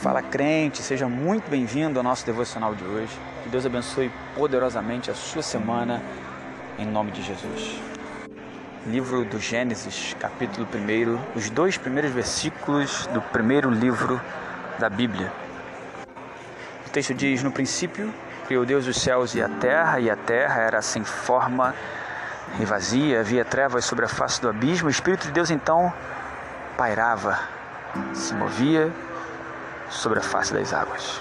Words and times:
Fala 0.00 0.22
crente, 0.22 0.82
seja 0.82 1.06
muito 1.06 1.50
bem-vindo 1.50 1.98
ao 1.98 2.02
nosso 2.02 2.24
devocional 2.24 2.74
de 2.74 2.82
hoje. 2.82 3.12
Que 3.42 3.50
Deus 3.50 3.66
abençoe 3.66 4.10
poderosamente 4.34 5.10
a 5.10 5.14
sua 5.14 5.42
semana, 5.42 6.00
em 6.78 6.86
nome 6.86 7.10
de 7.10 7.20
Jesus. 7.20 7.78
Livro 8.86 9.26
do 9.26 9.38
Gênesis, 9.38 10.16
capítulo 10.18 10.66
1, 10.74 11.38
os 11.38 11.50
dois 11.50 11.76
primeiros 11.76 12.12
versículos 12.12 13.06
do 13.08 13.20
primeiro 13.20 13.68
livro 13.68 14.18
da 14.78 14.88
Bíblia. 14.88 15.30
O 16.86 16.90
texto 16.90 17.12
diz: 17.12 17.42
No 17.42 17.52
princípio, 17.52 18.10
criou 18.46 18.64
Deus 18.64 18.86
os 18.86 18.96
céus 18.98 19.34
e 19.34 19.42
a 19.42 19.50
terra, 19.50 20.00
e 20.00 20.08
a 20.08 20.16
terra 20.16 20.62
era 20.62 20.80
sem 20.80 21.04
forma 21.04 21.74
e 22.58 22.64
vazia, 22.64 23.20
havia 23.20 23.44
trevas 23.44 23.84
sobre 23.84 24.06
a 24.06 24.08
face 24.08 24.40
do 24.40 24.48
abismo. 24.48 24.88
O 24.88 24.90
Espírito 24.90 25.26
de 25.26 25.32
Deus 25.32 25.50
então 25.50 25.92
pairava, 26.78 27.38
se 28.14 28.32
movia 28.32 28.90
sobre 29.90 30.20
a 30.20 30.22
face 30.22 30.54
das 30.54 30.72
águas. 30.72 31.20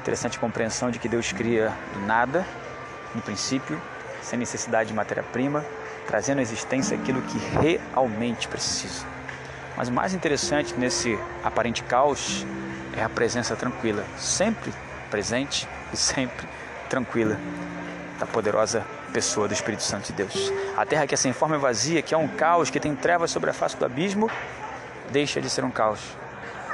Interessante 0.00 0.38
compreensão 0.38 0.90
de 0.90 0.98
que 0.98 1.08
Deus 1.08 1.32
cria 1.32 1.72
do 1.92 2.00
nada, 2.00 2.46
no 3.14 3.20
princípio, 3.20 3.80
sem 4.22 4.38
necessidade 4.38 4.88
de 4.88 4.94
matéria-prima, 4.94 5.64
trazendo 6.06 6.38
à 6.38 6.42
existência 6.42 6.96
aquilo 6.96 7.20
que 7.22 7.38
realmente 7.38 8.48
precisa. 8.48 9.04
Mas 9.76 9.88
o 9.88 9.92
mais 9.92 10.14
interessante 10.14 10.74
nesse 10.74 11.18
aparente 11.44 11.82
caos 11.82 12.46
é 12.96 13.02
a 13.02 13.08
presença 13.08 13.54
tranquila, 13.54 14.04
sempre 14.16 14.72
presente 15.10 15.68
e 15.92 15.96
sempre 15.96 16.48
tranquila 16.88 17.38
da 18.18 18.26
poderosa 18.26 18.84
pessoa 19.12 19.46
do 19.46 19.54
Espírito 19.54 19.82
Santo 19.82 20.06
de 20.06 20.14
Deus. 20.14 20.52
A 20.76 20.84
terra 20.84 21.06
que 21.06 21.14
é 21.14 21.16
sem 21.16 21.32
forma 21.32 21.56
e 21.56 21.58
vazia, 21.58 22.02
que 22.02 22.14
é 22.14 22.16
um 22.16 22.28
caos, 22.28 22.70
que 22.70 22.80
tem 22.80 22.96
trevas 22.96 23.30
sobre 23.30 23.50
a 23.50 23.52
face 23.52 23.76
do 23.76 23.84
abismo, 23.84 24.30
deixa 25.10 25.40
de 25.40 25.48
ser 25.48 25.64
um 25.64 25.70
caos 25.70 26.00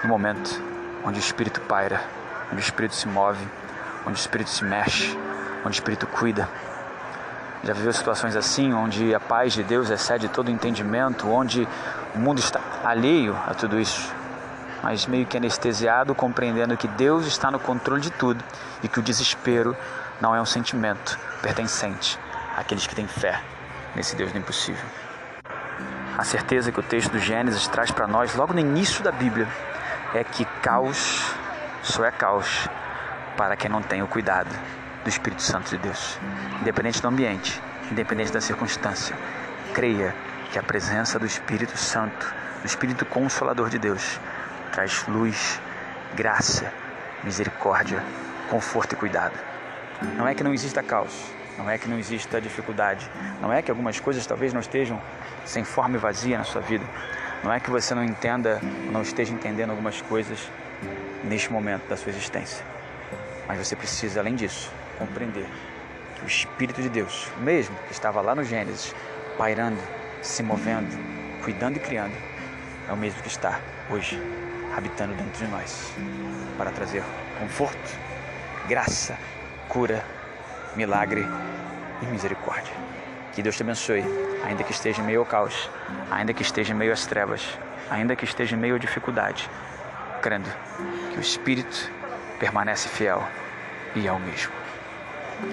no 0.03 0.09
momento 0.09 0.62
onde 1.05 1.19
o 1.19 1.20
Espírito 1.20 1.61
paira, 1.62 2.03
onde 2.50 2.56
o 2.56 2.64
Espírito 2.64 2.95
se 2.95 3.06
move, 3.06 3.47
onde 4.06 4.19
o 4.19 4.20
Espírito 4.20 4.51
se 4.51 4.64
mexe, 4.64 5.17
onde 5.61 5.69
o 5.69 5.78
Espírito 5.78 6.06
cuida. 6.06 6.48
Já 7.62 7.73
viveu 7.73 7.92
situações 7.92 8.36
assim, 8.36 8.73
onde 8.75 9.14
a 9.14 9.20
paz 9.20 9.53
de 9.53 9.62
Deus 9.62 9.91
excede 9.91 10.28
todo 10.28 10.51
entendimento, 10.51 11.31
onde 11.31 11.67
o 12.14 12.19
mundo 12.19 12.39
está 12.39 12.61
alheio 12.84 13.36
a 13.47 13.55
tudo 13.55 13.81
isso, 13.81 14.12
mas 14.83 15.06
meio 15.06 15.25
que 15.25 15.36
anestesiado, 15.36 16.14
compreendendo 16.14 16.77
que 16.77 16.86
Deus 16.86 17.27
está 17.27 17.51
no 17.51 17.58
controle 17.58 18.03
de 18.03 18.11
tudo 18.11 18.45
e 18.83 18.89
que 18.89 18.98
o 18.98 19.03
desespero 19.03 19.75
não 20.20 20.34
é 20.34 20.41
um 20.41 20.45
sentimento 20.45 21.19
pertencente 21.41 22.19
àqueles 22.56 22.86
que 22.86 22.95
têm 22.95 23.06
fé 23.06 23.41
nesse 23.95 24.14
Deus 24.14 24.31
do 24.31 24.39
impossível. 24.39 24.84
A 26.17 26.23
certeza 26.23 26.70
que 26.70 26.79
o 26.79 26.83
texto 26.83 27.11
do 27.11 27.19
Gênesis 27.19 27.67
traz 27.67 27.91
para 27.91 28.06
nós 28.06 28.34
logo 28.34 28.53
no 28.53 28.61
início 28.61 29.03
da 29.03 29.11
Bíblia 29.11 29.48
é 30.15 30.23
que 30.23 30.45
caos 30.62 31.34
só 31.83 32.05
é 32.05 32.11
caos 32.11 32.69
para 33.37 33.57
quem 33.57 33.69
não 33.69 33.83
tem 33.83 34.03
o 34.03 34.07
cuidado 34.07 34.48
do 35.03 35.09
Espírito 35.09 35.43
Santo 35.43 35.70
de 35.70 35.79
Deus. 35.79 36.19
Independente 36.61 37.03
do 37.03 37.09
ambiente, 37.09 37.61
independente 37.91 38.33
da 38.33 38.41
circunstância, 38.41 39.17
creia 39.75 40.15
que 40.53 40.59
a 40.59 40.62
presença 40.62 41.19
do 41.19 41.27
Espírito 41.27 41.77
Santo, 41.77 42.33
do 42.62 42.67
Espírito 42.67 43.05
Consolador 43.05 43.69
de 43.69 43.79
Deus, 43.79 44.20
traz 44.73 45.05
luz, 45.09 45.61
graça, 46.15 46.73
misericórdia, 47.25 48.03
conforto 48.48 48.92
e 48.92 48.97
cuidado. 48.97 49.39
Não 50.17 50.29
é 50.29 50.35
que 50.35 50.45
não 50.45 50.55
exista 50.55 50.83
caos, 50.83 51.31
não 51.59 51.69
é 51.69 51.77
que 51.77 51.89
não 51.89 51.98
exista 51.98 52.41
dificuldade, 52.41 53.11
não 53.41 53.53
é 53.53 53.61
que 53.62 53.70
algumas 53.70 53.98
coisas 53.98 54.25
talvez 54.25 54.53
não 54.53 54.61
estejam 54.61 55.01
sem 55.45 55.65
forma 55.65 55.97
e 55.97 55.98
vazia 55.98 56.39
na 56.39 56.45
sua 56.45 56.61
vida, 56.61 56.85
não 57.45 57.53
é 57.53 57.61
que 57.61 57.70
você 57.70 57.95
não 57.95 58.03
entenda, 58.03 58.59
não 58.91 59.03
esteja 59.03 59.31
entendendo 59.31 59.69
algumas 59.69 60.00
coisas 60.00 60.50
neste 61.23 61.53
momento 61.53 61.86
da 61.86 61.97
sua 61.97 62.09
existência. 62.09 62.64
Mas 63.46 63.58
você 63.58 63.77
precisa, 63.77 64.20
além 64.20 64.35
disso, 64.35 64.73
compreender 64.98 65.46
que 66.17 66.24
o 66.24 66.27
Espírito 66.27 66.80
de 66.80 66.89
Deus, 66.89 67.29
mesmo 67.41 67.77
que 67.86 67.92
estava 67.92 68.23
lá 68.23 68.35
no 68.35 68.42
Gênesis, 68.42 68.95
pairando, 69.36 69.79
se 70.23 70.42
movendo, 70.42 70.89
cuidando 71.45 71.77
e 71.77 71.80
criando, 71.80 72.14
é 72.89 72.92
o 72.92 72.96
mesmo 72.96 73.20
que 73.20 73.29
está 73.29 73.61
hoje 73.91 74.18
habitando 74.74 75.14
dentro 75.14 75.45
de 75.45 75.51
nós 75.51 75.92
para 76.57 76.70
trazer 76.70 77.05
conforto, 77.39 77.98
graça, 78.67 79.18
cura, 79.68 80.02
milagre 80.74 81.27
e 82.01 82.07
misericórdia. 82.07 82.73
Que 83.34 83.42
Deus 83.42 83.56
te 83.56 83.62
abençoe, 83.62 84.05
ainda 84.45 84.62
que 84.62 84.72
esteja 84.72 85.02
em 85.02 85.05
meio 85.05 85.20
ao 85.20 85.27
caos, 85.27 85.68
ainda 86.11 86.33
que 86.33 86.42
esteja 86.42 86.72
em 86.72 86.77
meio 86.77 86.92
às 86.92 87.05
trevas, 87.05 87.58
ainda 87.90 88.14
que 88.14 88.24
esteja 88.24 88.55
em 88.55 88.58
meio 88.58 88.77
à 88.77 88.78
dificuldade, 88.78 89.50
crendo 90.22 90.48
que 91.11 91.18
o 91.18 91.20
Espírito 91.20 91.90
permanece 92.39 92.89
fiel 92.89 93.23
e 93.96 94.06
é 94.06 94.12
o 94.12 94.20
mesmo. 94.20 94.52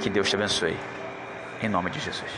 Que 0.02 0.09
Deus 0.09 0.30
te 0.30 0.36
abençoe, 0.36 0.78
em 1.62 1.70
nome 1.70 1.90
de 1.90 2.00
Jesus. 2.00 2.31